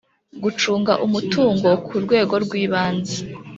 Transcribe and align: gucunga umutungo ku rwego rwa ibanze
gucunga 0.43 0.93
umutungo 1.05 1.69
ku 1.85 1.95
rwego 2.03 2.33
rwa 2.43 2.57
ibanze 2.65 3.17